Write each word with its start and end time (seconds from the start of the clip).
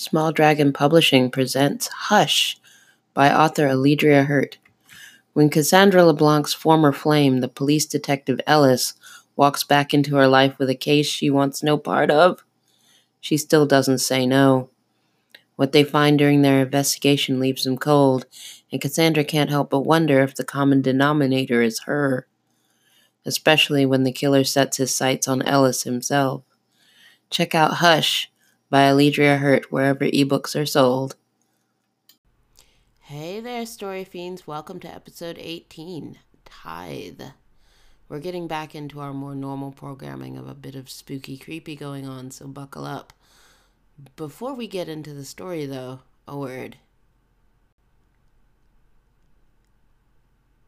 Small 0.00 0.32
Dragon 0.32 0.72
Publishing 0.72 1.30
presents 1.30 1.88
Hush 1.88 2.58
by 3.12 3.30
author 3.30 3.68
Alledria 3.68 4.24
Hurt. 4.24 4.56
When 5.34 5.50
Cassandra 5.50 6.06
LeBlanc's 6.06 6.54
former 6.54 6.90
flame, 6.90 7.40
the 7.40 7.48
police 7.48 7.84
detective 7.84 8.40
Ellis, 8.46 8.94
walks 9.36 9.62
back 9.62 9.92
into 9.92 10.16
her 10.16 10.26
life 10.26 10.58
with 10.58 10.70
a 10.70 10.74
case 10.74 11.06
she 11.06 11.28
wants 11.28 11.62
no 11.62 11.76
part 11.76 12.10
of, 12.10 12.42
she 13.20 13.36
still 13.36 13.66
doesn't 13.66 13.98
say 13.98 14.24
no. 14.24 14.70
What 15.56 15.72
they 15.72 15.84
find 15.84 16.18
during 16.18 16.40
their 16.40 16.62
investigation 16.62 17.38
leaves 17.38 17.64
them 17.64 17.76
cold, 17.76 18.24
and 18.72 18.80
Cassandra 18.80 19.22
can't 19.22 19.50
help 19.50 19.68
but 19.68 19.80
wonder 19.80 20.22
if 20.22 20.34
the 20.34 20.44
common 20.44 20.80
denominator 20.80 21.60
is 21.60 21.80
her, 21.80 22.26
especially 23.26 23.84
when 23.84 24.04
the 24.04 24.12
killer 24.12 24.44
sets 24.44 24.78
his 24.78 24.94
sights 24.94 25.28
on 25.28 25.42
Ellis 25.42 25.82
himself. 25.82 26.42
Check 27.28 27.54
out 27.54 27.74
Hush 27.74 28.30
by 28.70 28.82
Alledria 28.82 29.38
Hurt 29.38 29.72
wherever 29.72 30.04
ebooks 30.04 30.58
are 30.58 30.64
sold. 30.64 31.16
Hey 33.00 33.40
there, 33.40 33.66
Story 33.66 34.04
Fiends. 34.04 34.46
Welcome 34.46 34.78
to 34.80 34.94
episode 34.94 35.36
18 35.40 36.16
Tithe. 36.44 37.22
We're 38.08 38.20
getting 38.20 38.46
back 38.46 38.76
into 38.76 39.00
our 39.00 39.12
more 39.12 39.34
normal 39.34 39.72
programming 39.72 40.36
of 40.36 40.48
a 40.48 40.54
bit 40.54 40.76
of 40.76 40.88
spooky, 40.88 41.36
creepy 41.36 41.74
going 41.74 42.06
on, 42.06 42.30
so 42.30 42.46
buckle 42.46 42.84
up. 42.84 43.12
Before 44.14 44.54
we 44.54 44.68
get 44.68 44.88
into 44.88 45.12
the 45.12 45.24
story, 45.24 45.66
though, 45.66 46.00
a 46.28 46.38
word. 46.38 46.76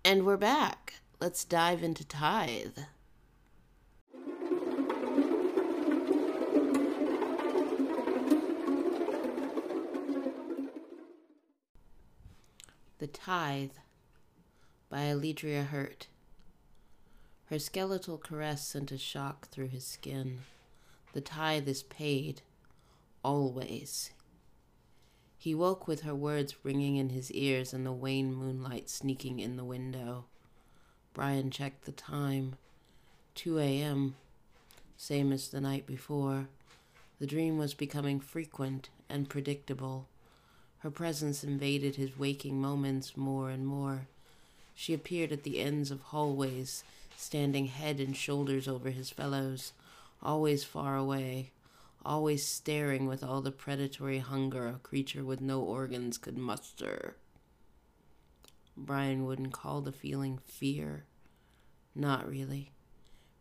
And 0.05 0.27
we're 0.27 0.37
back. 0.37 0.95
Let's 1.21 1.45
dive 1.45 1.84
into 1.84 2.05
Tithe. 2.05 2.79
The 13.02 13.08
Tithe 13.08 13.72
by 14.88 15.00
Alledria 15.06 15.66
Hurt. 15.66 16.06
Her 17.46 17.58
skeletal 17.58 18.16
caress 18.16 18.64
sent 18.64 18.92
a 18.92 18.96
shock 18.96 19.48
through 19.48 19.70
his 19.70 19.84
skin. 19.84 20.42
The 21.12 21.20
tithe 21.20 21.66
is 21.66 21.82
paid. 21.82 22.42
Always. 23.24 24.12
He 25.36 25.52
woke 25.52 25.88
with 25.88 26.02
her 26.02 26.14
words 26.14 26.54
ringing 26.62 26.95
in 26.95 27.08
his 27.08 27.32
ears 27.32 27.73
and 27.73 27.84
the 27.84 27.90
wan 27.90 28.32
moonlight 28.32 28.88
sneaking 28.88 29.40
in 29.40 29.56
the 29.56 29.64
window. 29.64 30.26
Brian 31.12 31.50
checked 31.50 31.86
the 31.86 31.90
time. 31.90 32.54
2 33.34 33.58
a.m. 33.58 34.14
Same 34.96 35.32
as 35.32 35.48
the 35.48 35.60
night 35.60 35.86
before. 35.86 36.46
The 37.18 37.26
dream 37.26 37.58
was 37.58 37.74
becoming 37.74 38.20
frequent 38.20 38.90
and 39.08 39.28
predictable. 39.28 40.06
Her 40.83 40.91
presence 40.91 41.45
invaded 41.45 41.95
his 41.95 42.19
waking 42.19 42.61
moments 42.61 43.16
more 43.16 43.51
and 43.51 43.65
more. 43.65 44.09
She 44.75 44.93
appeared 44.93 45.30
at 45.30 45.45
the 45.45 45.61
ends 45.61 45.93
of 45.93 46.01
hallways, 46.01 46.83
standing 47.16 47.66
head 47.66 48.01
and 48.01 48.16
shoulders 48.16 48.66
over 48.66 48.91
his 48.91 49.09
fellows, 49.09 49.75
always 50.21 50.65
far 50.65 50.97
away, 50.97 51.53
always 52.05 52.45
staring 52.45 53.07
with 53.07 53.23
all 53.23 53.41
the 53.41 53.53
predatory 53.53 54.19
hunger 54.19 54.66
a 54.66 54.80
creature 54.80 55.25
with 55.25 55.41
no 55.41 55.60
organs 55.60 56.19
could 56.19 56.37
muster. 56.37 57.15
Brian 58.77 59.25
wouldn't 59.25 59.53
call 59.53 59.83
the 59.83 59.93
feeling 59.93 60.41
fear. 60.45 61.05
Not 61.95 62.29
really. 62.29 62.73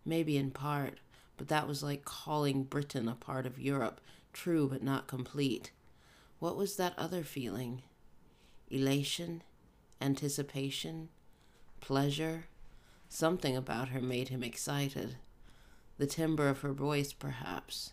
Maybe 0.05 0.37
in 0.37 0.51
part, 0.51 0.99
but 1.37 1.47
that 1.47 1.67
was 1.67 1.81
like 1.81 2.05
calling 2.05 2.65
Britain 2.65 3.07
a 3.07 3.15
part 3.15 3.47
of 3.47 3.57
Europe, 3.57 3.99
true 4.31 4.67
but 4.67 4.83
not 4.83 5.07
complete. 5.07 5.71
What 6.41 6.57
was 6.57 6.75
that 6.77 6.97
other 6.97 7.23
feeling? 7.23 7.83
Elation? 8.71 9.43
Anticipation? 10.01 11.09
Pleasure? 11.81 12.45
Something 13.09 13.55
about 13.55 13.89
her 13.89 14.01
made 14.01 14.29
him 14.29 14.41
excited. 14.41 15.17
The 15.99 16.07
timbre 16.07 16.49
of 16.49 16.61
her 16.61 16.73
voice, 16.73 17.13
perhaps. 17.13 17.91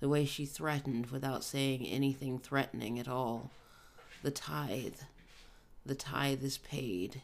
The 0.00 0.08
way 0.08 0.24
she 0.24 0.44
threatened 0.44 1.12
without 1.12 1.44
saying 1.44 1.86
anything 1.86 2.40
threatening 2.40 2.98
at 2.98 3.06
all. 3.06 3.52
The 4.24 4.32
tithe. 4.32 4.98
The 5.86 5.94
tithe 5.94 6.42
is 6.42 6.58
paid. 6.58 7.22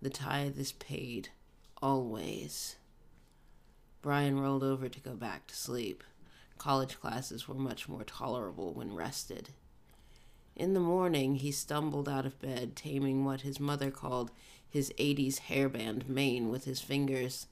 The 0.00 0.08
tithe 0.08 0.58
is 0.58 0.72
paid. 0.72 1.28
Always. 1.82 2.76
Brian 4.00 4.40
rolled 4.40 4.64
over 4.64 4.88
to 4.88 5.00
go 5.00 5.12
back 5.12 5.46
to 5.48 5.54
sleep. 5.54 6.02
College 6.56 6.98
classes 6.98 7.46
were 7.46 7.54
much 7.54 7.86
more 7.86 8.04
tolerable 8.04 8.72
when 8.72 8.94
rested. 8.94 9.50
In 10.56 10.72
the 10.72 10.80
morning, 10.80 11.36
he 11.36 11.50
stumbled 11.50 12.08
out 12.08 12.26
of 12.26 12.40
bed, 12.40 12.76
taming 12.76 13.24
what 13.24 13.40
his 13.40 13.58
mother 13.58 13.90
called 13.90 14.30
his 14.70 14.92
80s 14.98 15.40
hairband 15.48 16.08
mane 16.08 16.48
with 16.48 16.64
his 16.64 16.80
fingers. 16.80 17.46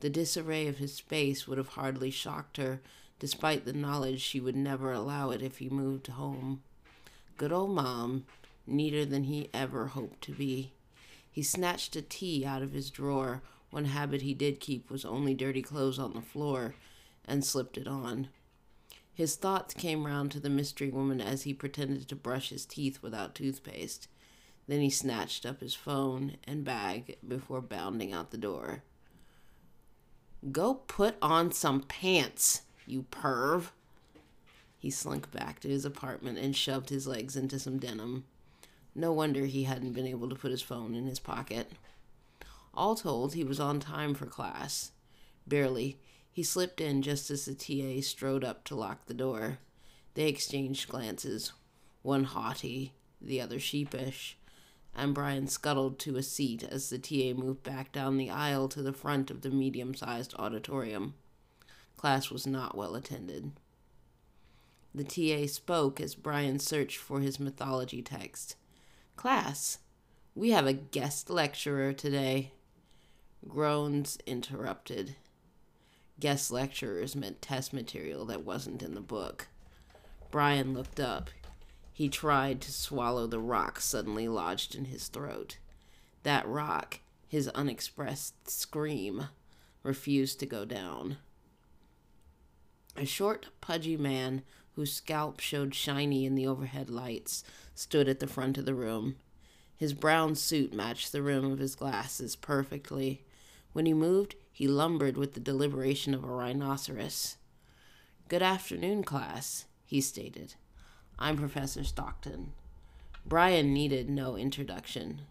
The 0.00 0.10
disarray 0.10 0.66
of 0.66 0.78
his 0.78 0.94
space 0.94 1.46
would 1.46 1.58
have 1.58 1.68
hardly 1.68 2.10
shocked 2.10 2.56
her, 2.56 2.80
despite 3.18 3.64
the 3.64 3.72
knowledge 3.72 4.20
she 4.20 4.40
would 4.40 4.56
never 4.56 4.92
allow 4.92 5.30
it 5.30 5.42
if 5.42 5.58
he 5.58 5.68
moved 5.68 6.06
home. 6.06 6.62
Good 7.36 7.52
old 7.52 7.70
mom, 7.70 8.24
neater 8.66 9.04
than 9.04 9.24
he 9.24 9.50
ever 9.52 9.88
hoped 9.88 10.22
to 10.22 10.32
be. 10.32 10.72
He 11.30 11.42
snatched 11.42 11.94
a 11.96 12.02
tee 12.02 12.44
out 12.46 12.62
of 12.62 12.72
his 12.72 12.90
drawer. 12.90 13.42
One 13.70 13.86
habit 13.86 14.22
he 14.22 14.32
did 14.32 14.60
keep 14.60 14.90
was 14.90 15.04
only 15.04 15.34
dirty 15.34 15.62
clothes 15.62 15.98
on 15.98 16.14
the 16.14 16.22
floor, 16.22 16.74
and 17.26 17.44
slipped 17.44 17.76
it 17.76 17.86
on. 17.86 18.28
His 19.16 19.34
thoughts 19.36 19.72
came 19.72 20.04
round 20.04 20.30
to 20.32 20.40
the 20.40 20.50
mystery 20.50 20.90
woman 20.90 21.22
as 21.22 21.44
he 21.44 21.54
pretended 21.54 22.06
to 22.06 22.14
brush 22.14 22.50
his 22.50 22.66
teeth 22.66 22.98
without 23.00 23.34
toothpaste. 23.34 24.08
Then 24.68 24.82
he 24.82 24.90
snatched 24.90 25.46
up 25.46 25.60
his 25.60 25.74
phone 25.74 26.36
and 26.44 26.66
bag 26.66 27.16
before 27.26 27.62
bounding 27.62 28.12
out 28.12 28.30
the 28.30 28.36
door. 28.36 28.82
Go 30.52 30.74
put 30.74 31.16
on 31.22 31.50
some 31.50 31.80
pants, 31.80 32.60
you 32.84 33.06
perv. 33.10 33.70
He 34.78 34.90
slunk 34.90 35.30
back 35.32 35.60
to 35.60 35.68
his 35.68 35.86
apartment 35.86 36.36
and 36.36 36.54
shoved 36.54 36.90
his 36.90 37.06
legs 37.06 37.36
into 37.36 37.58
some 37.58 37.78
denim. 37.78 38.24
No 38.94 39.14
wonder 39.14 39.46
he 39.46 39.64
hadn't 39.64 39.94
been 39.94 40.06
able 40.06 40.28
to 40.28 40.34
put 40.34 40.50
his 40.50 40.60
phone 40.60 40.94
in 40.94 41.06
his 41.06 41.20
pocket. 41.20 41.72
All 42.74 42.94
told, 42.94 43.32
he 43.32 43.44
was 43.44 43.60
on 43.60 43.80
time 43.80 44.12
for 44.12 44.26
class. 44.26 44.92
Barely. 45.46 45.96
He 46.36 46.42
slipped 46.42 46.82
in 46.82 47.00
just 47.00 47.30
as 47.30 47.46
the 47.46 47.54
TA 47.54 48.02
strode 48.02 48.44
up 48.44 48.62
to 48.64 48.74
lock 48.74 49.06
the 49.06 49.14
door. 49.14 49.56
They 50.12 50.28
exchanged 50.28 50.86
glances, 50.86 51.54
one 52.02 52.24
haughty, 52.24 52.92
the 53.22 53.40
other 53.40 53.58
sheepish, 53.58 54.36
and 54.94 55.14
Brian 55.14 55.48
scuttled 55.48 55.98
to 56.00 56.18
a 56.18 56.22
seat 56.22 56.62
as 56.62 56.90
the 56.90 56.98
TA 56.98 57.32
moved 57.40 57.62
back 57.62 57.90
down 57.90 58.18
the 58.18 58.28
aisle 58.28 58.68
to 58.68 58.82
the 58.82 58.92
front 58.92 59.30
of 59.30 59.40
the 59.40 59.48
medium 59.48 59.94
sized 59.94 60.34
auditorium. 60.38 61.14
Class 61.96 62.30
was 62.30 62.46
not 62.46 62.76
well 62.76 62.96
attended. 62.96 63.52
The 64.94 65.04
TA 65.04 65.46
spoke 65.46 66.02
as 66.02 66.14
Brian 66.14 66.58
searched 66.58 66.98
for 66.98 67.20
his 67.20 67.40
mythology 67.40 68.02
text. 68.02 68.56
Class, 69.16 69.78
we 70.34 70.50
have 70.50 70.66
a 70.66 70.74
guest 70.74 71.30
lecturer 71.30 71.94
today. 71.94 72.52
Groans 73.48 74.18
interrupted 74.26 75.16
guest 76.18 76.50
lecturers 76.50 77.14
meant 77.14 77.42
test 77.42 77.72
material 77.72 78.24
that 78.26 78.44
wasn't 78.44 78.82
in 78.82 78.94
the 78.94 79.00
book. 79.00 79.48
Brian 80.30 80.74
looked 80.74 81.00
up. 81.00 81.30
He 81.92 82.08
tried 82.08 82.60
to 82.62 82.72
swallow 82.72 83.26
the 83.26 83.38
rock 83.38 83.80
suddenly 83.80 84.28
lodged 84.28 84.74
in 84.74 84.86
his 84.86 85.08
throat. 85.08 85.58
That 86.24 86.46
rock, 86.46 87.00
his 87.28 87.48
unexpressed 87.48 88.50
scream, 88.50 89.28
refused 89.82 90.40
to 90.40 90.46
go 90.46 90.64
down. 90.64 91.18
A 92.96 93.04
short, 93.06 93.46
pudgy 93.60 93.96
man 93.96 94.42
whose 94.74 94.92
scalp 94.92 95.40
showed 95.40 95.74
shiny 95.74 96.26
in 96.26 96.34
the 96.34 96.46
overhead 96.46 96.90
lights 96.90 97.44
stood 97.74 98.08
at 98.08 98.20
the 98.20 98.26
front 98.26 98.58
of 98.58 98.66
the 98.66 98.74
room. 98.74 99.16
His 99.76 99.92
brown 99.92 100.34
suit 100.34 100.72
matched 100.72 101.12
the 101.12 101.22
rim 101.22 101.50
of 101.50 101.58
his 101.58 101.74
glasses 101.74 102.36
perfectly. 102.36 103.22
When 103.76 103.84
he 103.84 103.92
moved, 103.92 104.36
he 104.50 104.66
lumbered 104.66 105.18
with 105.18 105.34
the 105.34 105.40
deliberation 105.40 106.14
of 106.14 106.24
a 106.24 106.28
rhinoceros. 106.28 107.36
Good 108.26 108.40
afternoon, 108.40 109.04
class, 109.04 109.66
he 109.84 110.00
stated. 110.00 110.54
I'm 111.18 111.36
Professor 111.36 111.84
Stockton. 111.84 112.54
Brian 113.26 113.74
needed 113.74 114.08
no 114.08 114.34
introduction. 114.34 115.26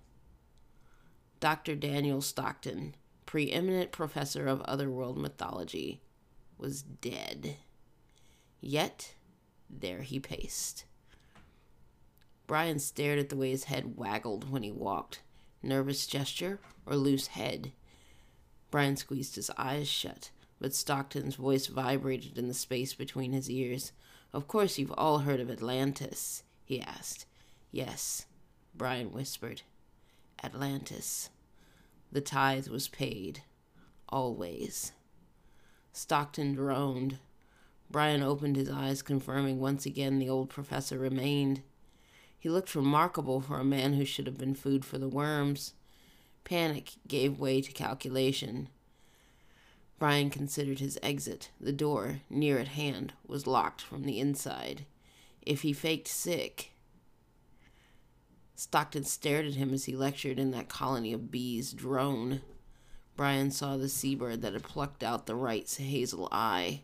Dr. 1.40 1.74
Daniel 1.74 2.22
Stockton, 2.22 2.94
preeminent 3.26 3.92
professor 3.92 4.46
of 4.46 4.62
otherworld 4.62 5.18
mythology, 5.18 6.04
was 6.60 6.84
dead. 6.84 7.56
Yet, 8.62 9.16
there 9.68 10.04
he 10.04 10.20
paced. 10.20 10.86
Brian 12.46 12.78
stared 12.78 13.18
at 13.18 13.30
the 13.30 13.38
way 13.38 13.50
his 13.50 13.64
head 13.64 13.98
waggled 13.98 14.52
when 14.52 14.62
he 14.62 14.72
walked. 14.72 15.22
Nervous 15.64 16.06
gesture 16.06 16.60
or 16.86 16.96
loose 16.96 17.26
head? 17.26 17.72
Brian 18.76 18.98
squeezed 18.98 19.38
his 19.38 19.50
eyes 19.58 19.88
shut, 19.88 20.32
but 20.60 20.74
Stockton's 20.74 21.36
voice 21.36 21.68
vibrated 21.68 22.38
in 22.38 22.50
the 22.50 22.54
space 22.54 22.94
between 22.94 23.32
his 23.32 23.50
ears. 23.50 23.94
Of 24.34 24.50
course 24.50 24.78
you've 24.78 24.92
all 24.98 25.20
heard 25.20 25.40
of 25.40 25.50
Atlantis, 25.50 26.44
he 26.66 26.82
asked. 26.82 27.26
Yes, 27.72 28.26
Brian 28.76 29.14
whispered. 29.14 29.62
Atlantis. 30.44 31.30
The 32.12 32.20
tithe 32.20 32.68
was 32.68 32.90
paid. 32.90 33.44
Always. 34.10 34.92
Stockton 35.94 36.54
droned. 36.56 37.20
Brian 37.90 38.22
opened 38.22 38.58
his 38.58 38.70
eyes, 38.70 39.02
confirming 39.02 39.62
once 39.62 39.86
again 39.86 40.20
the 40.20 40.28
old 40.28 40.50
professor 40.50 41.00
remained. 41.00 41.62
He 42.38 42.50
looked 42.50 42.76
remarkable 42.76 43.40
for 43.40 43.58
a 43.58 43.64
man 43.64 43.94
who 43.94 44.04
should 44.04 44.28
have 44.28 44.38
been 44.38 44.54
food 44.54 44.84
for 44.84 44.98
the 44.98 45.08
worms. 45.08 45.76
Panic 46.46 46.92
gave 47.08 47.40
way 47.40 47.60
to 47.60 47.72
calculation. 47.72 48.70
Brian 49.98 50.30
considered 50.30 50.80
his 50.80 51.00
exit. 51.02 51.50
The 51.60 51.74
door, 51.74 52.22
near 52.30 52.60
at 52.60 52.70
hand, 52.70 53.14
was 53.28 53.48
locked 53.48 53.82
from 53.82 54.04
the 54.04 54.20
inside. 54.20 54.86
If 55.42 55.64
he 55.64 55.74
faked 55.74 56.08
sick. 56.08 56.72
Stockton 58.56 59.04
stared 59.04 59.46
at 59.46 59.56
him 59.56 59.74
as 59.74 59.86
he 59.86 59.96
lectured 59.96 60.40
in 60.40 60.52
that 60.52 60.70
colony 60.70 61.12
of 61.12 61.32
bees 61.32 61.74
drone. 61.74 62.42
Brian 63.18 63.50
saw 63.52 63.76
the 63.76 63.90
seabird 63.90 64.42
that 64.42 64.54
had 64.54 64.64
plucked 64.64 65.04
out 65.04 65.26
the 65.26 65.36
right 65.36 65.70
hazel 65.70 66.30
eye. 66.32 66.84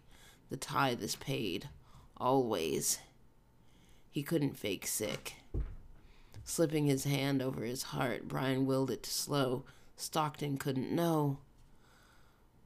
The 0.49 0.57
tithe 0.57 1.03
is 1.03 1.15
paid. 1.15 1.69
Always. 2.17 2.99
He 4.09 4.23
couldn't 4.23 4.57
fake 4.57 4.87
sick. 4.87 5.35
Slipping 6.43 6.87
his 6.87 7.03
hand 7.03 7.41
over 7.41 7.63
his 7.63 7.83
heart, 7.83 8.27
Brian 8.27 8.65
willed 8.65 8.91
it 8.91 9.03
to 9.03 9.11
slow. 9.11 9.63
Stockton 9.95 10.57
couldn't 10.57 10.91
know. 10.91 11.37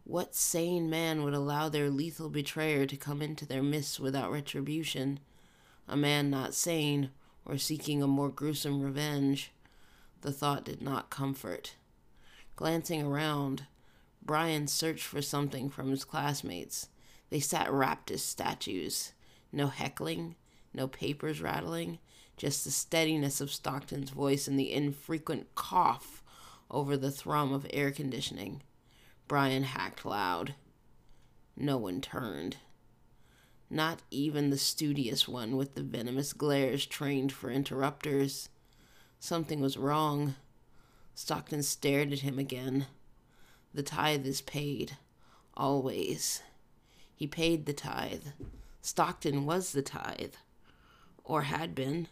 What 0.03 0.35
sane 0.35 0.89
man 0.89 1.23
would 1.23 1.33
allow 1.33 1.67
their 1.67 1.89
lethal 1.89 2.29
betrayer 2.29 2.85
to 2.85 2.95
come 2.97 3.21
into 3.21 3.45
their 3.45 3.63
midst 3.63 3.99
without 3.99 4.31
retribution? 4.31 5.19
A 5.87 5.97
man 5.97 6.29
not 6.29 6.53
sane, 6.53 7.09
or 7.45 7.57
seeking 7.57 8.01
a 8.01 8.07
more 8.07 8.29
gruesome 8.29 8.81
revenge. 8.81 9.51
The 10.21 10.31
thought 10.31 10.65
did 10.65 10.81
not 10.81 11.09
comfort. 11.09 11.75
Glancing 12.55 13.03
around, 13.03 13.65
Brian 14.23 14.67
searched 14.67 15.05
for 15.05 15.21
something 15.21 15.69
from 15.69 15.91
his 15.91 16.03
classmates. 16.03 16.89
They 17.29 17.39
sat 17.39 17.71
wrapped 17.71 18.09
as 18.11 18.23
statues. 18.23 19.13
No 19.51 19.67
heckling, 19.67 20.35
no 20.73 20.87
papers 20.87 21.41
rattling, 21.41 21.99
just 22.37 22.63
the 22.63 22.71
steadiness 22.71 23.41
of 23.41 23.51
Stockton's 23.51 24.09
voice 24.09 24.47
and 24.47 24.59
the 24.59 24.71
infrequent 24.71 25.55
cough 25.55 26.23
over 26.69 26.97
the 26.97 27.11
thrum 27.11 27.53
of 27.53 27.67
air 27.71 27.91
conditioning. 27.91 28.61
Brian 29.27 29.63
hacked 29.63 30.05
loud. 30.05 30.55
No 31.55 31.77
one 31.77 32.01
turned. 32.01 32.57
Not 33.69 34.01
even 34.11 34.49
the 34.49 34.57
studious 34.57 35.27
one 35.27 35.57
with 35.57 35.75
the 35.75 35.83
venomous 35.83 36.33
glares 36.33 36.85
trained 36.85 37.31
for 37.31 37.49
interrupters. 37.49 38.49
Something 39.19 39.61
was 39.61 39.77
wrong. 39.77 40.35
Stockton 41.15 41.63
stared 41.63 42.11
at 42.11 42.19
him 42.19 42.37
again. 42.37 42.87
The 43.73 43.83
tithe 43.83 44.25
is 44.25 44.41
paid. 44.41 44.97
Always. 45.55 46.43
He 47.15 47.25
paid 47.25 47.65
the 47.65 47.73
tithe. 47.73 48.27
Stockton 48.81 49.45
was 49.45 49.71
the 49.71 49.81
tithe. 49.81 50.35
Or 51.23 51.43
had 51.43 51.73
been. 51.73 52.07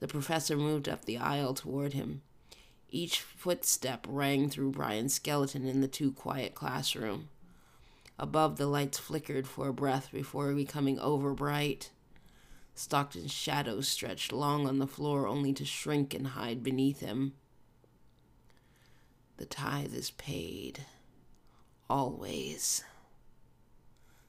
The 0.00 0.08
professor 0.08 0.56
moved 0.56 0.88
up 0.88 1.04
the 1.04 1.18
aisle 1.18 1.54
toward 1.54 1.92
him. 1.92 2.22
Each 2.90 3.20
footstep 3.20 4.06
rang 4.08 4.48
through 4.48 4.70
Brian's 4.70 5.14
skeleton 5.14 5.66
in 5.66 5.80
the 5.80 5.88
too 5.88 6.12
quiet 6.12 6.54
classroom. 6.54 7.28
Above, 8.18 8.56
the 8.56 8.66
lights 8.66 8.98
flickered 8.98 9.46
for 9.46 9.68
a 9.68 9.72
breath 9.72 10.10
before 10.12 10.52
becoming 10.52 10.98
overbright. 10.98 11.90
Stockton's 12.74 13.32
shadow 13.32 13.80
stretched 13.80 14.32
long 14.32 14.66
on 14.66 14.78
the 14.78 14.86
floor 14.86 15.26
only 15.26 15.52
to 15.52 15.64
shrink 15.64 16.14
and 16.14 16.28
hide 16.28 16.62
beneath 16.62 17.00
him. 17.00 17.34
The 19.36 19.46
tithe 19.46 19.94
is 19.94 20.10
paid. 20.12 20.84
Always. 21.90 22.84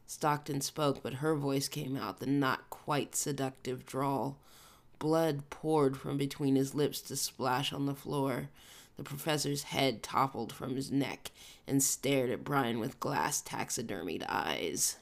Stockton 0.05 0.61
spoke, 0.61 1.01
but 1.03 1.15
her 1.15 1.35
voice 1.35 1.67
came 1.67 1.95
out, 1.95 2.19
the 2.19 2.25
not 2.25 2.69
quite 2.69 3.15
seductive 3.15 3.85
drawl. 3.85 4.37
Blood 4.99 5.49
poured 5.49 5.95
from 5.95 6.17
between 6.17 6.55
his 6.55 6.75
lips 6.75 6.99
to 7.01 7.15
splash 7.15 7.71
on 7.71 7.85
the 7.85 7.95
floor. 7.95 8.49
The 8.97 9.03
professor's 9.03 9.63
head 9.63 10.03
toppled 10.03 10.51
from 10.51 10.75
his 10.75 10.91
neck 10.91 11.31
and 11.65 11.81
stared 11.81 12.29
at 12.29 12.43
Brian 12.43 12.79
with 12.79 12.99
glass 12.99 13.41
taxidermied 13.41 14.25
eyes. 14.27 14.97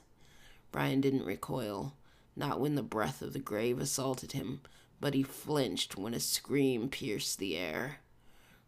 Brian 0.70 1.00
didn't 1.00 1.24
recoil, 1.24 1.94
not 2.36 2.60
when 2.60 2.76
the 2.76 2.82
breath 2.82 3.22
of 3.22 3.32
the 3.32 3.40
grave 3.40 3.80
assaulted 3.80 4.32
him, 4.32 4.60
but 5.00 5.14
he 5.14 5.24
flinched 5.24 5.96
when 5.96 6.14
a 6.14 6.20
scream 6.20 6.88
pierced 6.88 7.38
the 7.38 7.56
air. 7.56 7.98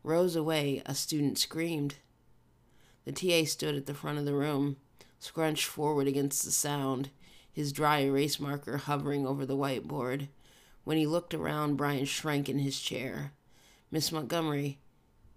Rows 0.03 0.35
away, 0.35 0.83
a 0.85 0.95
student 0.97 1.39
screamed. 1.39 1.97
The 3.05 3.13
TA 3.13 3.47
stood 3.47 3.77
at 3.77 3.87
the 3.87 3.95
front 3.95 4.19
of 4.19 4.25
the 4.25 4.35
room, 4.35 4.79
scrunched 5.21 5.67
forward 5.67 6.09
against 6.09 6.45
the 6.45 6.51
sound, 6.51 7.11
his 7.53 7.73
dry 7.73 8.01
erase 8.01 8.41
marker 8.41 8.79
hovering 8.79 9.27
over 9.27 9.47
the 9.47 9.57
whiteboard. 9.57 10.29
When 10.91 10.99
he 10.99 11.07
looked 11.07 11.35
around, 11.35 11.77
Brian 11.77 12.05
shrank 12.05 12.49
in 12.49 12.59
his 12.59 12.81
chair. 12.81 13.31
Miss 13.93 14.11
Montgomery, 14.11 14.79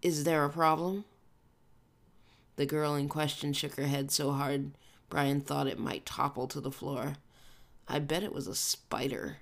is 0.01 0.23
there 0.23 0.43
a 0.43 0.49
problem? 0.49 1.05
The 2.55 2.65
girl 2.65 2.95
in 2.95 3.07
question 3.07 3.53
shook 3.53 3.75
her 3.75 3.85
head 3.85 4.09
so 4.09 4.31
hard 4.31 4.71
Brian 5.11 5.41
thought 5.41 5.67
it 5.67 5.77
might 5.77 6.07
topple 6.07 6.47
to 6.47 6.59
the 6.59 6.71
floor. 6.71 7.17
I 7.87 7.99
bet 7.99 8.23
it 8.23 8.33
was 8.33 8.47
a 8.47 8.55
spider, 8.55 9.37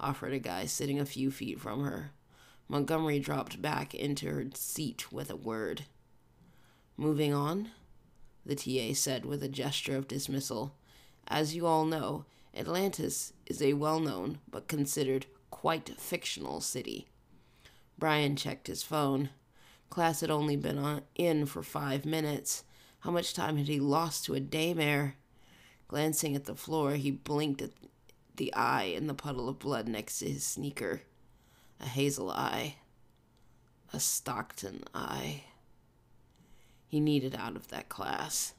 offered 0.00 0.32
a 0.32 0.38
guy 0.38 0.64
sitting 0.64 0.98
a 0.98 1.04
few 1.04 1.30
feet 1.30 1.60
from 1.60 1.84
her. 1.84 2.12
Montgomery 2.66 3.18
dropped 3.18 3.60
back 3.60 3.94
into 3.94 4.30
her 4.30 4.46
seat 4.54 5.12
with 5.12 5.28
a 5.28 5.36
word. 5.36 5.84
Moving 6.96 7.34
on, 7.34 7.68
the 8.46 8.54
TA 8.56 8.94
said 8.94 9.26
with 9.26 9.42
a 9.42 9.48
gesture 9.48 9.96
of 9.96 10.08
dismissal. 10.08 10.74
As 11.28 11.54
you 11.54 11.66
all 11.66 11.84
know, 11.84 12.24
Atlantis 12.56 13.34
is 13.44 13.60
a 13.60 13.74
well 13.74 14.00
known 14.00 14.38
but 14.50 14.66
considered 14.66 15.26
quite 15.50 16.00
fictional 16.00 16.60
city. 16.60 17.08
Brian 17.98 18.36
checked 18.36 18.66
his 18.66 18.82
phone. 18.82 19.30
Class 19.90 20.20
had 20.20 20.30
only 20.30 20.56
been 20.56 20.78
on, 20.78 21.02
in 21.14 21.46
for 21.46 21.62
five 21.62 22.04
minutes. 22.04 22.64
How 23.00 23.10
much 23.10 23.34
time 23.34 23.56
had 23.56 23.68
he 23.68 23.80
lost 23.80 24.24
to 24.24 24.34
a 24.34 24.40
daymare? 24.40 25.14
Glancing 25.88 26.36
at 26.36 26.44
the 26.44 26.54
floor, 26.54 26.92
he 26.92 27.10
blinked 27.10 27.62
at 27.62 27.72
the 28.36 28.54
eye 28.54 28.84
in 28.84 29.06
the 29.06 29.14
puddle 29.14 29.48
of 29.48 29.58
blood 29.58 29.88
next 29.88 30.20
to 30.20 30.28
his 30.28 30.44
sneaker 30.44 31.02
a 31.80 31.86
hazel 31.86 32.30
eye, 32.30 32.76
a 33.92 33.98
Stockton 33.98 34.84
eye. 34.94 35.44
He 36.86 37.00
needed 37.00 37.34
out 37.34 37.56
of 37.56 37.68
that 37.68 37.88
class. 37.88 38.52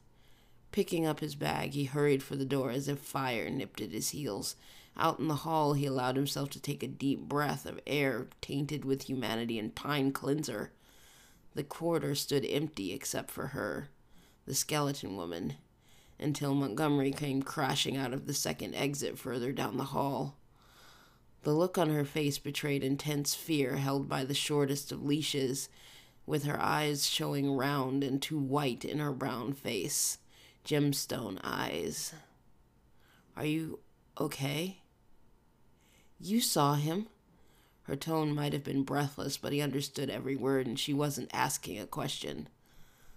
Picking 0.71 1.05
up 1.05 1.19
his 1.19 1.35
bag, 1.35 1.73
he 1.73 1.83
hurried 1.85 2.23
for 2.23 2.35
the 2.35 2.45
door 2.45 2.71
as 2.71 2.87
if 2.87 2.99
fire 2.99 3.49
nipped 3.49 3.81
at 3.81 3.91
his 3.91 4.09
heels. 4.09 4.55
Out 4.97 5.19
in 5.19 5.27
the 5.27 5.35
hall, 5.35 5.73
he 5.73 5.85
allowed 5.85 6.15
himself 6.15 6.49
to 6.51 6.59
take 6.59 6.83
a 6.83 6.87
deep 6.87 7.21
breath 7.21 7.65
of 7.65 7.79
air 7.87 8.27
tainted 8.41 8.85
with 8.85 9.03
humanity 9.03 9.57
and 9.57 9.73
pine 9.73 10.11
cleanser. 10.11 10.71
The 11.55 11.63
corridor 11.63 12.15
stood 12.15 12.45
empty 12.45 12.93
except 12.93 13.31
for 13.31 13.47
her, 13.47 13.89
the 14.45 14.55
skeleton 14.55 15.15
woman, 15.15 15.55
until 16.19 16.53
Montgomery 16.53 17.11
came 17.11 17.41
crashing 17.41 17.97
out 17.97 18.13
of 18.13 18.27
the 18.27 18.33
second 18.33 18.75
exit 18.75 19.17
further 19.17 19.51
down 19.51 19.77
the 19.77 19.85
hall. 19.85 20.37
The 21.43 21.53
look 21.53 21.77
on 21.77 21.89
her 21.89 22.05
face 22.05 22.37
betrayed 22.37 22.83
intense 22.83 23.33
fear 23.33 23.77
held 23.77 24.07
by 24.07 24.23
the 24.23 24.33
shortest 24.33 24.91
of 24.91 25.03
leashes, 25.03 25.69
with 26.27 26.43
her 26.43 26.61
eyes 26.61 27.07
showing 27.09 27.51
round 27.55 28.03
and 28.03 28.21
too 28.21 28.37
white 28.37 28.85
in 28.85 28.99
her 28.99 29.11
brown 29.11 29.53
face. 29.53 30.19
Gemstone 30.63 31.39
eyes. 31.43 32.13
Are 33.35 33.45
you 33.45 33.79
okay? 34.19 34.80
You 36.23 36.39
saw 36.39 36.75
him. 36.75 37.07
Her 37.83 37.95
tone 37.95 38.35
might 38.35 38.53
have 38.53 38.63
been 38.63 38.83
breathless, 38.83 39.37
but 39.37 39.53
he 39.53 39.61
understood 39.61 40.09
every 40.09 40.35
word, 40.35 40.67
and 40.67 40.79
she 40.79 40.93
wasn't 40.93 41.31
asking 41.33 41.79
a 41.79 41.87
question. 41.87 42.47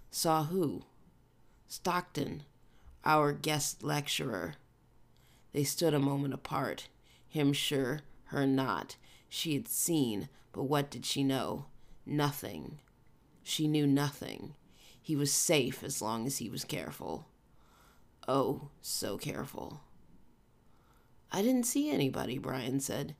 Saw 0.09 0.45
who? 0.45 0.85
Stockton, 1.67 2.43
our 3.03 3.31
guest 3.31 3.83
lecturer. 3.83 4.55
They 5.53 5.63
stood 5.63 5.93
a 5.93 5.99
moment 5.99 6.33
apart, 6.33 6.87
him 7.27 7.53
sure, 7.53 8.01
her 8.25 8.47
not. 8.47 8.95
She 9.29 9.53
had 9.53 9.67
seen, 9.67 10.27
but 10.51 10.63
what 10.63 10.89
did 10.89 11.05
she 11.05 11.23
know? 11.23 11.65
Nothing. 12.07 12.79
She 13.43 13.67
knew 13.67 13.85
nothing. 13.85 14.55
He 14.99 15.15
was 15.15 15.31
safe 15.31 15.83
as 15.83 16.01
long 16.01 16.25
as 16.25 16.39
he 16.39 16.49
was 16.49 16.65
careful. 16.65 17.27
Oh, 18.27 18.69
so 18.81 19.19
careful. 19.19 19.81
I 21.35 21.41
didn't 21.41 21.65
see 21.65 21.91
anybody, 21.91 22.37
Brian 22.37 22.79
said. 22.79 23.13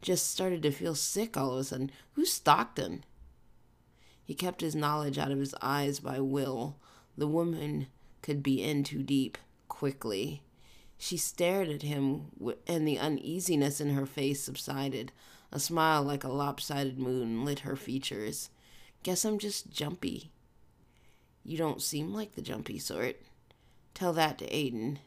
Just 0.00 0.30
started 0.30 0.62
to 0.62 0.70
feel 0.70 0.94
sick 0.94 1.36
all 1.36 1.52
of 1.52 1.58
a 1.58 1.64
sudden. 1.64 1.90
Who's 2.14 2.32
Stockton? 2.32 3.04
He 4.24 4.32
kept 4.32 4.62
his 4.62 4.74
knowledge 4.74 5.18
out 5.18 5.30
of 5.30 5.38
his 5.38 5.54
eyes 5.60 6.00
by 6.00 6.18
will. 6.18 6.78
The 7.14 7.28
woman 7.28 7.88
could 8.22 8.42
be 8.42 8.62
in 8.62 8.84
too 8.84 9.02
deep, 9.02 9.36
quickly. 9.68 10.42
She 10.96 11.18
stared 11.18 11.68
at 11.68 11.82
him, 11.82 12.28
and 12.66 12.88
the 12.88 12.98
uneasiness 12.98 13.82
in 13.82 13.90
her 13.90 14.06
face 14.06 14.40
subsided. 14.40 15.12
A 15.52 15.60
smile 15.60 16.02
like 16.02 16.24
a 16.24 16.32
lopsided 16.32 16.98
moon 16.98 17.44
lit 17.44 17.58
her 17.58 17.76
features. 17.76 18.48
Guess 19.02 19.26
I'm 19.26 19.38
just 19.38 19.70
jumpy. 19.70 20.32
You 21.44 21.58
don't 21.58 21.82
seem 21.82 22.14
like 22.14 22.34
the 22.34 22.40
jumpy 22.40 22.78
sort. 22.78 23.16
Tell 23.92 24.14
that 24.14 24.38
to 24.38 24.46
Aiden. 24.46 25.00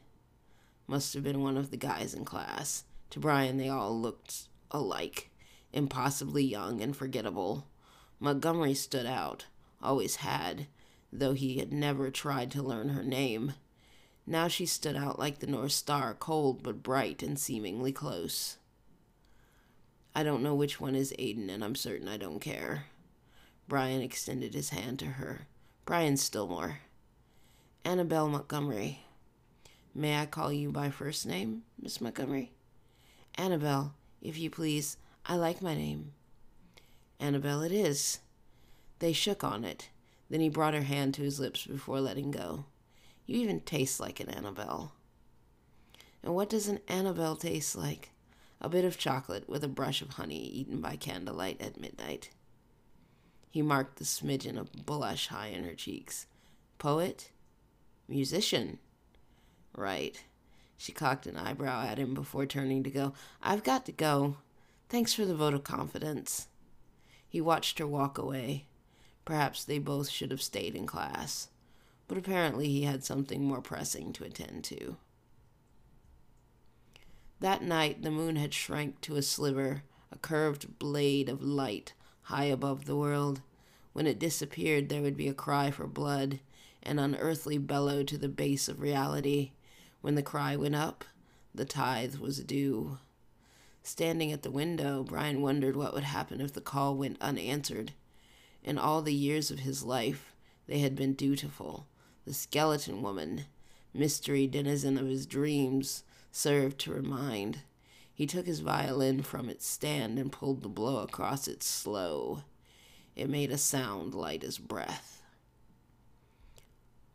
Must 0.86 1.14
have 1.14 1.24
been 1.24 1.42
one 1.42 1.56
of 1.56 1.70
the 1.70 1.76
guys 1.76 2.14
in 2.14 2.24
class. 2.24 2.84
To 3.10 3.20
Brian, 3.20 3.56
they 3.56 3.68
all 3.68 3.98
looked 3.98 4.48
alike, 4.70 5.30
impossibly 5.72 6.44
young 6.44 6.80
and 6.80 6.96
forgettable. 6.96 7.66
Montgomery 8.20 8.74
stood 8.74 9.06
out, 9.06 9.46
always 9.82 10.16
had, 10.16 10.66
though 11.12 11.32
he 11.32 11.58
had 11.58 11.72
never 11.72 12.10
tried 12.10 12.50
to 12.52 12.62
learn 12.62 12.90
her 12.90 13.02
name. 13.02 13.54
Now 14.26 14.48
she 14.48 14.66
stood 14.66 14.96
out 14.96 15.18
like 15.18 15.38
the 15.38 15.46
North 15.46 15.72
Star, 15.72 16.14
cold 16.14 16.62
but 16.62 16.82
bright 16.82 17.22
and 17.22 17.38
seemingly 17.38 17.92
close. 17.92 18.58
I 20.14 20.22
don't 20.22 20.42
know 20.42 20.54
which 20.54 20.80
one 20.80 20.94
is 20.94 21.12
Aiden, 21.18 21.50
and 21.50 21.62
I'm 21.62 21.74
certain 21.74 22.08
I 22.08 22.16
don't 22.16 22.40
care. 22.40 22.86
Brian 23.68 24.00
extended 24.00 24.54
his 24.54 24.70
hand 24.70 24.98
to 25.00 25.06
her. 25.06 25.46
Brian 25.84 26.16
Stillmore. 26.16 26.78
Annabelle 27.84 28.28
Montgomery. 28.28 29.05
May 29.98 30.20
I 30.20 30.26
call 30.26 30.52
you 30.52 30.70
by 30.70 30.90
first 30.90 31.24
name, 31.24 31.62
Miss 31.80 32.02
Montgomery? 32.02 32.52
Annabelle, 33.36 33.94
if 34.20 34.36
you 34.38 34.50
please. 34.50 34.98
I 35.24 35.36
like 35.36 35.62
my 35.62 35.74
name. 35.74 36.12
Annabelle 37.18 37.62
it 37.62 37.72
is. 37.72 38.18
They 38.98 39.14
shook 39.14 39.42
on 39.42 39.64
it. 39.64 39.88
Then 40.28 40.42
he 40.42 40.50
brought 40.50 40.74
her 40.74 40.82
hand 40.82 41.14
to 41.14 41.22
his 41.22 41.40
lips 41.40 41.66
before 41.66 41.98
letting 42.02 42.30
go. 42.30 42.66
You 43.24 43.38
even 43.38 43.60
taste 43.60 43.98
like 43.98 44.20
an 44.20 44.28
Annabelle. 44.28 44.92
And 46.22 46.34
what 46.34 46.50
does 46.50 46.68
an 46.68 46.80
Annabelle 46.88 47.36
taste 47.36 47.74
like? 47.74 48.10
A 48.60 48.68
bit 48.68 48.84
of 48.84 48.98
chocolate 48.98 49.48
with 49.48 49.64
a 49.64 49.68
brush 49.68 50.02
of 50.02 50.10
honey 50.10 50.44
eaten 50.44 50.82
by 50.82 50.96
candlelight 50.96 51.62
at 51.62 51.80
midnight. 51.80 52.28
He 53.48 53.62
marked 53.62 53.96
the 53.96 54.04
smidgen 54.04 54.58
of 54.58 54.84
blush 54.84 55.28
high 55.28 55.48
in 55.48 55.64
her 55.64 55.74
cheeks. 55.74 56.26
Poet? 56.76 57.30
Musician? 58.06 58.78
Right. 59.76 60.20
She 60.78 60.92
cocked 60.92 61.26
an 61.26 61.36
eyebrow 61.36 61.86
at 61.86 61.98
him 61.98 62.14
before 62.14 62.46
turning 62.46 62.82
to 62.82 62.90
go. 62.90 63.12
I've 63.42 63.62
got 63.62 63.86
to 63.86 63.92
go. 63.92 64.36
Thanks 64.88 65.14
for 65.14 65.24
the 65.24 65.34
vote 65.34 65.54
of 65.54 65.64
confidence. 65.64 66.48
He 67.28 67.40
watched 67.40 67.78
her 67.78 67.86
walk 67.86 68.18
away. 68.18 68.66
Perhaps 69.24 69.64
they 69.64 69.78
both 69.78 70.08
should 70.08 70.30
have 70.30 70.42
stayed 70.42 70.74
in 70.74 70.86
class, 70.86 71.48
but 72.08 72.16
apparently 72.16 72.68
he 72.68 72.82
had 72.82 73.04
something 73.04 73.44
more 73.44 73.60
pressing 73.60 74.12
to 74.14 74.24
attend 74.24 74.64
to. 74.64 74.96
That 77.40 77.62
night 77.62 78.02
the 78.02 78.10
moon 78.10 78.36
had 78.36 78.54
shrank 78.54 79.00
to 79.02 79.16
a 79.16 79.22
sliver, 79.22 79.82
a 80.10 80.18
curved 80.18 80.78
blade 80.78 81.28
of 81.28 81.42
light 81.42 81.92
high 82.22 82.44
above 82.44 82.86
the 82.86 82.96
world. 82.96 83.40
When 83.92 84.06
it 84.06 84.18
disappeared, 84.18 84.88
there 84.88 85.02
would 85.02 85.16
be 85.16 85.28
a 85.28 85.34
cry 85.34 85.70
for 85.70 85.86
blood, 85.86 86.40
an 86.82 86.98
unearthly 86.98 87.58
bellow 87.58 88.02
to 88.04 88.18
the 88.18 88.28
base 88.28 88.68
of 88.68 88.80
reality. 88.80 89.52
When 90.06 90.14
the 90.14 90.22
cry 90.22 90.54
went 90.54 90.76
up, 90.76 91.04
the 91.52 91.64
tithe 91.64 92.18
was 92.18 92.38
due. 92.38 92.98
Standing 93.82 94.30
at 94.30 94.44
the 94.44 94.52
window, 94.52 95.02
Brian 95.02 95.42
wondered 95.42 95.74
what 95.74 95.94
would 95.94 96.04
happen 96.04 96.40
if 96.40 96.52
the 96.52 96.60
call 96.60 96.94
went 96.94 97.20
unanswered. 97.20 97.92
In 98.62 98.78
all 98.78 99.02
the 99.02 99.12
years 99.12 99.50
of 99.50 99.58
his 99.58 99.82
life, 99.82 100.32
they 100.68 100.78
had 100.78 100.94
been 100.94 101.14
dutiful. 101.14 101.88
The 102.24 102.34
skeleton 102.34 103.02
woman, 103.02 103.46
mystery 103.92 104.46
denizen 104.46 104.96
of 104.96 105.08
his 105.08 105.26
dreams, 105.26 106.04
served 106.30 106.78
to 106.82 106.94
remind. 106.94 107.62
He 108.14 108.28
took 108.28 108.46
his 108.46 108.60
violin 108.60 109.22
from 109.22 109.48
its 109.48 109.66
stand 109.66 110.20
and 110.20 110.30
pulled 110.30 110.62
the 110.62 110.68
blow 110.68 110.98
across 110.98 111.48
it 111.48 111.64
slow. 111.64 112.44
It 113.16 113.28
made 113.28 113.50
a 113.50 113.58
sound 113.58 114.14
light 114.14 114.44
as 114.44 114.58
breath. 114.58 115.24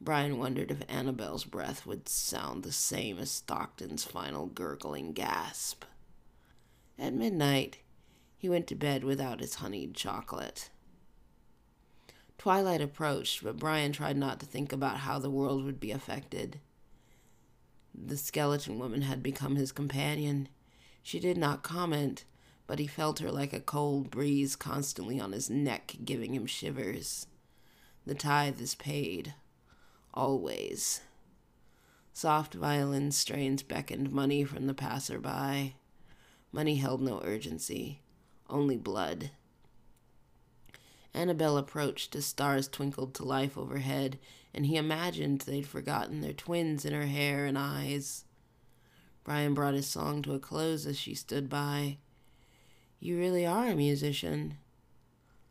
Brian 0.04 0.40
wondered 0.40 0.72
if 0.72 0.82
Annabelle's 0.90 1.46
breath 1.46 1.86
would 1.86 2.10
sound 2.10 2.64
the 2.64 2.72
same 2.72 3.20
as 3.20 3.30
Stockton's 3.30 4.04
final 4.04 4.48
gurgling 4.48 5.14
gasp. 5.14 5.84
At 6.98 7.14
midnight, 7.14 7.78
he 8.36 8.50
went 8.50 8.66
to 8.68 8.76
bed 8.76 9.04
without 9.04 9.42
his 9.42 9.56
honeyed 9.56 9.94
chocolate. 9.94 10.72
Twilight 12.40 12.82
approached, 12.82 13.44
but 13.44 13.60
Brian 13.60 13.92
tried 13.92 14.18
not 14.18 14.40
to 14.40 14.48
think 14.48 14.74
about 14.74 14.98
how 14.98 15.20
the 15.20 15.30
world 15.30 15.64
would 15.64 15.80
be 15.80 15.92
affected. 15.92 16.60
The 17.94 18.18
skeleton 18.18 18.80
woman 18.80 19.04
had 19.04 19.22
become 19.22 19.56
his 19.56 19.72
companion. 19.72 20.50
She 21.04 21.20
did 21.20 21.38
not 21.38 21.62
comment, 21.62 22.26
but 22.66 22.80
he 22.80 22.88
felt 22.88 23.20
her 23.20 23.32
like 23.32 23.54
a 23.54 23.60
cold 23.60 24.10
breeze 24.10 24.56
constantly 24.56 25.20
on 25.20 25.32
his 25.32 25.48
neck, 25.48 25.98
giving 26.04 26.34
him 26.34 26.48
shivers. 26.48 27.28
The 28.08 28.16
tithe 28.16 28.60
is 28.60 28.74
paid 28.74 29.36
always. 30.14 31.02
Soft 32.14 32.54
violin 32.54 33.12
strains 33.12 33.64
beckoned 33.64 34.12
money 34.12 34.44
from 34.44 34.68
the 34.68 34.74
passerby. 34.74 35.76
Money 36.52 36.76
held 36.76 37.02
no 37.02 37.22
urgency, 37.24 38.02
only 38.50 38.78
blood. 38.78 39.32
Annabelle 41.14 41.58
approached 41.58 42.16
as 42.16 42.26
stars 42.26 42.68
twinkled 42.68 43.14
to 43.16 43.24
life 43.24 43.58
overhead, 43.58 44.18
and 44.54 44.66
he 44.66 44.76
imagined 44.78 45.42
they'd 45.42 45.68
forgotten 45.68 46.22
their 46.22 46.34
twins 46.34 46.86
in 46.86 46.94
her 46.94 47.06
hair 47.06 47.46
and 47.46 47.58
eyes. 47.58 48.26
Brian 49.24 49.54
brought 49.54 49.74
his 49.74 49.88
song 49.88 50.22
to 50.22 50.34
a 50.34 50.40
close 50.40 50.86
as 50.86 50.98
she 50.98 51.14
stood 51.14 51.50
by. 51.50 51.98
You 53.00 53.18
really 53.18 53.46
are 53.46 53.68
a 53.68 53.76
musician. 53.76 54.58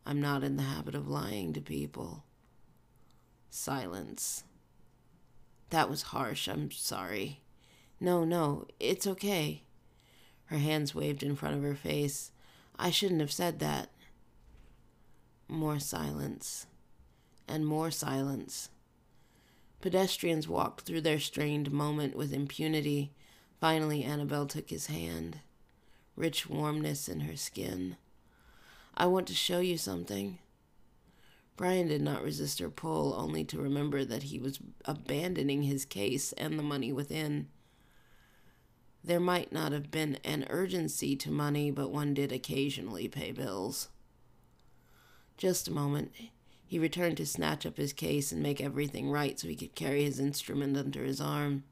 I'm 0.07 0.21
not 0.21 0.43
in 0.43 0.57
the 0.57 0.63
habit 0.63 0.95
of 0.95 1.09
lying 1.09 1.53
to 1.53 1.61
people. 1.61 2.25
Silence. 3.49 4.45
That 5.71 5.89
was 5.89 6.03
harsh. 6.03 6.49
I'm 6.49 6.71
sorry. 6.71 7.41
No, 8.01 8.25
no, 8.25 8.67
it's 8.79 9.07
okay. 9.07 9.63
Her 10.47 10.59
hands 10.59 10.95
waved 10.95 11.23
in 11.23 11.37
front 11.37 11.57
of 11.57 11.63
her 11.63 11.77
face. 11.77 12.33
I 12.79 12.91
shouldn't 12.91 13.21
have 13.21 13.33
said 13.33 13.61
that. 13.61 13.91
More 15.49 15.79
silence. 15.79 16.67
And 17.47 17.67
more 17.67 17.91
silence. 17.91 18.71
Pedestrians 19.81 20.49
walked 20.49 20.83
through 20.83 21.01
their 21.03 21.21
strained 21.21 21.71
moment 21.71 22.17
with 22.17 22.33
impunity. 22.33 23.13
Finally, 23.61 24.03
Annabelle 24.03 24.47
took 24.47 24.71
his 24.71 24.87
hand. 24.87 25.41
Rich 26.17 26.49
warmness 26.49 27.09
in 27.09 27.21
her 27.21 27.37
skin. 27.37 27.97
I 28.97 29.07
want 29.07 29.27
to 29.29 29.35
show 29.35 29.61
you 29.61 29.79
something. 29.79 30.39
Brian 31.61 31.89
did 31.89 32.01
not 32.01 32.23
resist 32.23 32.59
her 32.59 32.71
pull, 32.71 33.15
only 33.19 33.45
to 33.45 33.61
remember 33.61 34.03
that 34.03 34.23
he 34.23 34.39
was 34.39 34.61
abandoning 34.87 35.65
his 35.65 35.85
case 35.85 36.33
and 36.39 36.59
the 36.59 36.63
money 36.63 36.91
within. 36.91 37.49
There 39.05 39.21
might 39.21 39.53
not 39.53 39.71
have 39.73 39.91
been 39.91 40.17
an 40.25 40.47
urgency 40.49 41.17
to 41.17 41.31
money, 41.31 41.71
but 41.71 41.91
one 41.91 42.15
did 42.15 42.33
occasionally 42.33 43.09
pay 43.09 43.33
bills. 43.33 43.91
Just 45.37 45.69
a 45.69 45.71
moment. 45.71 46.13
He 46.65 46.79
returned 46.79 47.19
to 47.19 47.27
snatch 47.27 47.67
up 47.67 47.77
his 47.77 47.93
case 47.93 48.33
and 48.33 48.43
make 48.43 48.63
everything 48.63 49.11
right 49.11 49.39
so 49.39 49.47
he 49.47 49.55
could 49.55 49.75
carry 49.75 50.05
his 50.05 50.19
instrument 50.19 50.79
under 50.79 51.05
his 51.05 51.21
arm. 51.21 51.65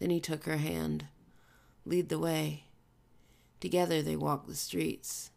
Then 0.00 0.10
he 0.10 0.18
took 0.18 0.42
her 0.42 0.56
hand. 0.56 1.04
Lead 1.86 2.08
the 2.08 2.18
way. 2.18 2.64
Together 3.60 4.02
they 4.02 4.16
walked 4.16 4.48
the 4.48 4.56
streets. 4.56 5.30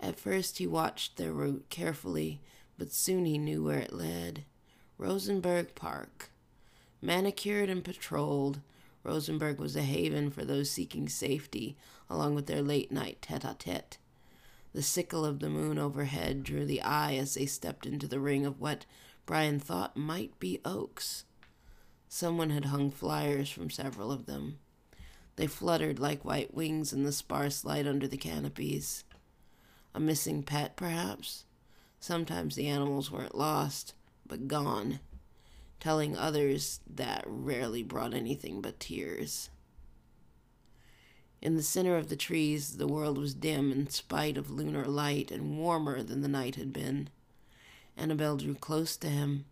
At 0.00 0.18
first 0.18 0.56
he 0.56 0.66
watched 0.66 1.18
their 1.18 1.34
route 1.34 1.66
carefully, 1.68 2.40
but 2.78 2.92
soon 2.92 3.24
he 3.24 3.38
knew 3.38 3.64
where 3.64 3.78
it 3.78 3.92
led 3.92 4.44
Rosenberg 4.98 5.74
Park. 5.74 6.30
Manicured 7.02 7.68
and 7.68 7.84
patrolled, 7.84 8.60
Rosenberg 9.02 9.60
was 9.60 9.76
a 9.76 9.82
haven 9.82 10.30
for 10.30 10.44
those 10.44 10.70
seeking 10.70 11.08
safety, 11.08 11.76
along 12.10 12.34
with 12.34 12.46
their 12.46 12.62
late 12.62 12.90
night 12.90 13.18
tete 13.22 13.44
a 13.44 13.54
tete. 13.58 13.98
The 14.72 14.82
sickle 14.82 15.24
of 15.24 15.40
the 15.40 15.48
moon 15.48 15.78
overhead 15.78 16.44
drew 16.44 16.66
the 16.66 16.82
eye 16.82 17.14
as 17.14 17.32
they 17.32 17.46
stepped 17.46 17.86
into 17.86 18.06
the 18.06 18.20
ring 18.20 18.44
of 18.44 18.60
what 18.60 18.84
Brian 19.24 19.58
thought 19.58 19.96
might 19.96 20.38
be 20.38 20.60
oaks. 20.66 21.24
Someone 22.10 22.50
had 22.50 22.66
hung 22.66 22.90
flyers 22.90 23.48
from 23.48 23.70
several 23.70 24.12
of 24.12 24.26
them. 24.26 24.58
They 25.36 25.46
fluttered 25.46 25.98
like 25.98 26.26
white 26.26 26.52
wings 26.52 26.92
in 26.92 27.04
the 27.04 27.12
sparse 27.12 27.64
light 27.64 27.86
under 27.86 28.06
the 28.06 28.18
canopies. 28.18 29.04
A 29.94 30.00
missing 30.00 30.42
pet, 30.42 30.76
perhaps? 30.76 31.45
Sometimes 32.06 32.54
the 32.54 32.68
animals 32.68 33.10
weren't 33.10 33.34
lost, 33.34 33.92
but 34.28 34.46
gone, 34.46 35.00
telling 35.80 36.16
others 36.16 36.78
that 36.88 37.24
rarely 37.26 37.82
brought 37.82 38.14
anything 38.14 38.60
but 38.60 38.78
tears. 38.78 39.50
In 41.42 41.56
the 41.56 41.64
center 41.64 41.96
of 41.96 42.08
the 42.08 42.14
trees, 42.14 42.76
the 42.76 42.86
world 42.86 43.18
was 43.18 43.34
dim 43.34 43.72
in 43.72 43.90
spite 43.90 44.38
of 44.38 44.52
lunar 44.52 44.84
light 44.84 45.32
and 45.32 45.58
warmer 45.58 46.00
than 46.00 46.20
the 46.20 46.28
night 46.28 46.54
had 46.54 46.72
been. 46.72 47.10
Annabelle 47.96 48.36
drew 48.36 48.54
close 48.54 48.96
to 48.98 49.08
him, 49.08 49.46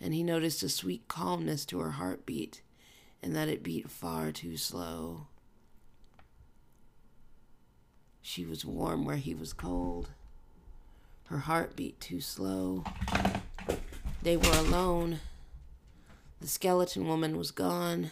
and 0.00 0.14
he 0.14 0.22
noticed 0.22 0.62
a 0.62 0.68
sweet 0.68 1.08
calmness 1.08 1.64
to 1.64 1.80
her 1.80 1.90
heartbeat, 1.90 2.62
and 3.20 3.34
that 3.34 3.48
it 3.48 3.64
beat 3.64 3.90
far 3.90 4.30
too 4.30 4.56
slow. 4.56 5.26
She 8.22 8.46
was 8.46 8.64
warm 8.64 9.04
where 9.04 9.16
he 9.16 9.34
was 9.34 9.52
cold. 9.52 10.10
Her 11.30 11.38
heart 11.38 11.76
beat 11.76 12.00
too 12.00 12.20
slow. 12.20 12.82
They 14.20 14.36
were 14.36 14.50
alone. 14.50 15.20
The 16.40 16.48
skeleton 16.48 17.06
woman 17.06 17.36
was 17.38 17.52
gone. 17.52 18.10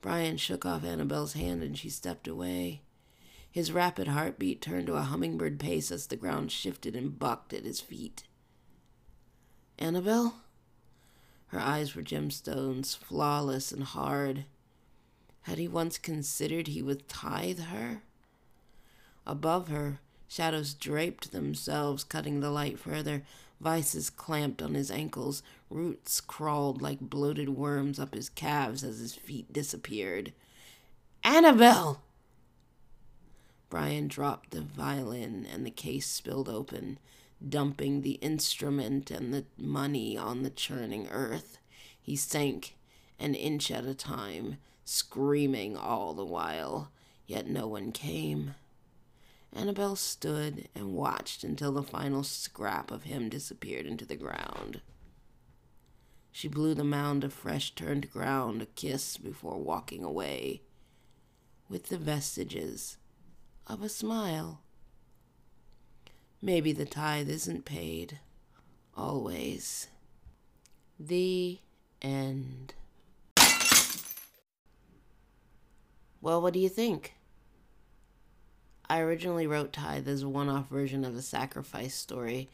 Brian 0.00 0.38
shook 0.38 0.64
off 0.64 0.84
Annabelle's 0.84 1.34
hand 1.34 1.62
and 1.62 1.76
she 1.76 1.90
stepped 1.90 2.26
away. 2.26 2.80
His 3.50 3.72
rapid 3.72 4.08
heartbeat 4.08 4.62
turned 4.62 4.86
to 4.86 4.94
a 4.94 5.02
hummingbird 5.02 5.60
pace 5.60 5.90
as 5.90 6.06
the 6.06 6.16
ground 6.16 6.50
shifted 6.50 6.96
and 6.96 7.18
bucked 7.18 7.52
at 7.52 7.64
his 7.64 7.82
feet. 7.82 8.24
Annabelle? 9.78 10.36
Her 11.48 11.60
eyes 11.60 11.94
were 11.94 12.02
gemstones, 12.02 12.96
flawless 12.96 13.70
and 13.70 13.84
hard. 13.84 14.46
Had 15.42 15.58
he 15.58 15.68
once 15.68 15.98
considered 15.98 16.68
he 16.68 16.80
would 16.80 17.06
tithe 17.06 17.60
her? 17.60 18.00
Above 19.26 19.68
her, 19.68 20.00
shadows 20.28 20.74
draped 20.74 21.32
themselves, 21.32 22.04
cutting 22.04 22.40
the 22.40 22.50
light 22.50 22.78
further. 22.78 23.22
Vices 23.60 24.10
clamped 24.10 24.60
on 24.60 24.74
his 24.74 24.90
ankles. 24.90 25.42
Roots 25.70 26.20
crawled 26.20 26.82
like 26.82 27.00
bloated 27.00 27.50
worms 27.50 27.98
up 27.98 28.14
his 28.14 28.28
calves 28.28 28.84
as 28.84 28.98
his 28.98 29.14
feet 29.14 29.52
disappeared. 29.52 30.32
Annabelle! 31.24 32.02
Brian 33.68 34.08
dropped 34.08 34.50
the 34.50 34.60
violin 34.60 35.46
and 35.52 35.66
the 35.66 35.70
case 35.70 36.06
spilled 36.06 36.48
open 36.48 36.98
dumping 37.46 38.02
the 38.02 38.12
instrument 38.12 39.10
and 39.10 39.32
the 39.32 39.44
money 39.58 40.16
on 40.16 40.42
the 40.42 40.50
churning 40.50 41.08
earth. 41.10 41.58
He 42.00 42.16
sank 42.16 42.76
an 43.18 43.34
inch 43.34 43.70
at 43.70 43.84
a 43.84 43.94
time, 43.94 44.58
screaming 44.84 45.76
all 45.76 46.14
the 46.14 46.24
while, 46.24 46.90
yet 47.26 47.46
no 47.46 47.66
one 47.66 47.92
came. 47.92 48.54
Annabelle 49.56 49.96
stood 49.96 50.68
and 50.74 50.92
watched 50.92 51.42
until 51.42 51.72
the 51.72 51.82
final 51.82 52.22
scrap 52.22 52.90
of 52.90 53.04
him 53.04 53.30
disappeared 53.30 53.86
into 53.86 54.04
the 54.04 54.14
ground. 54.16 54.82
She 56.30 56.46
blew 56.46 56.74
the 56.74 56.84
mound 56.84 57.24
of 57.24 57.32
fresh 57.32 57.74
turned 57.74 58.12
ground 58.12 58.60
a 58.60 58.66
kiss 58.66 59.16
before 59.16 59.58
walking 59.58 60.04
away, 60.04 60.60
with 61.70 61.88
the 61.88 61.96
vestiges 61.96 62.98
of 63.66 63.82
a 63.82 63.88
smile. 63.88 64.60
Maybe 66.42 66.72
the 66.72 66.84
tithe 66.84 67.30
isn't 67.30 67.64
paid. 67.64 68.20
Always. 68.94 69.88
The 71.00 71.60
end. 72.02 72.74
Well, 76.20 76.42
what 76.42 76.52
do 76.52 76.58
you 76.60 76.68
think? 76.68 77.15
I 78.88 79.00
originally 79.00 79.46
wrote 79.46 79.72
Tithe 79.72 80.08
as 80.08 80.22
a 80.22 80.28
one 80.28 80.48
off 80.48 80.68
version 80.68 81.04
of 81.04 81.16
a 81.16 81.22
sacrifice 81.22 81.94
story. 81.94 82.48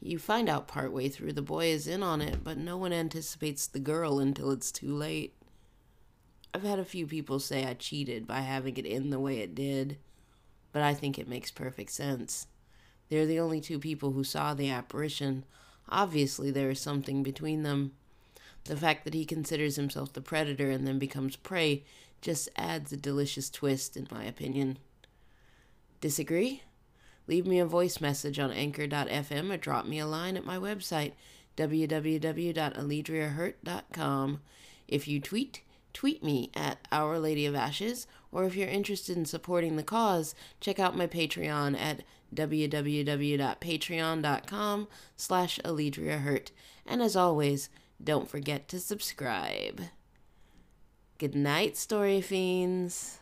You 0.00 0.18
find 0.18 0.48
out 0.48 0.68
partway 0.68 1.08
through 1.08 1.32
the 1.32 1.42
boy 1.42 1.66
is 1.66 1.88
in 1.88 2.02
on 2.02 2.20
it, 2.20 2.44
but 2.44 2.58
no 2.58 2.76
one 2.76 2.92
anticipates 2.92 3.66
the 3.66 3.80
girl 3.80 4.18
until 4.18 4.50
it's 4.50 4.70
too 4.70 4.94
late. 4.94 5.34
I've 6.54 6.62
had 6.62 6.78
a 6.78 6.84
few 6.84 7.06
people 7.06 7.40
say 7.40 7.64
I 7.64 7.74
cheated 7.74 8.26
by 8.26 8.40
having 8.40 8.76
it 8.76 8.86
in 8.86 9.10
the 9.10 9.18
way 9.18 9.38
it 9.38 9.54
did, 9.54 9.98
but 10.72 10.82
I 10.82 10.94
think 10.94 11.18
it 11.18 11.28
makes 11.28 11.50
perfect 11.50 11.90
sense. 11.90 12.46
They're 13.08 13.26
the 13.26 13.40
only 13.40 13.60
two 13.60 13.78
people 13.78 14.12
who 14.12 14.24
saw 14.24 14.54
the 14.54 14.70
apparition. 14.70 15.44
Obviously, 15.88 16.50
there 16.50 16.70
is 16.70 16.80
something 16.80 17.22
between 17.22 17.62
them. 17.62 17.92
The 18.64 18.76
fact 18.76 19.04
that 19.04 19.14
he 19.14 19.24
considers 19.24 19.76
himself 19.76 20.12
the 20.12 20.20
predator 20.20 20.70
and 20.70 20.86
then 20.86 20.98
becomes 20.98 21.36
prey 21.36 21.84
just 22.20 22.48
adds 22.56 22.92
a 22.92 22.96
delicious 22.96 23.48
twist, 23.48 23.96
in 23.96 24.06
my 24.10 24.24
opinion. 24.24 24.78
Disagree? 26.00 26.62
Leave 27.26 27.46
me 27.46 27.58
a 27.58 27.66
voice 27.66 28.00
message 28.00 28.38
on 28.38 28.50
anchor.fm 28.50 29.52
or 29.52 29.56
drop 29.56 29.86
me 29.86 29.98
a 29.98 30.06
line 30.06 30.36
at 30.36 30.46
my 30.46 30.56
website, 30.56 31.12
www.alledriahurt.com. 31.56 34.40
If 34.86 35.08
you 35.08 35.20
tweet, 35.20 35.62
tweet 35.92 36.24
me 36.24 36.50
at 36.54 36.78
Our 36.90 37.18
Lady 37.18 37.44
of 37.44 37.54
Ashes, 37.54 38.06
or 38.32 38.44
if 38.44 38.56
you're 38.56 38.68
interested 38.68 39.14
in 39.16 39.26
supporting 39.26 39.76
the 39.76 39.82
cause, 39.82 40.34
check 40.60 40.78
out 40.78 40.96
my 40.96 41.06
Patreon 41.06 41.78
at 41.78 42.02
www.patreon.com 42.34 44.88
slash 45.16 45.58
alledriahurt. 45.64 46.50
And 46.86 47.02
as 47.02 47.16
always, 47.16 47.68
don't 48.02 48.30
forget 48.30 48.68
to 48.68 48.80
subscribe. 48.80 49.82
Good 51.18 51.34
night, 51.34 51.76
story 51.76 52.20
fiends. 52.20 53.18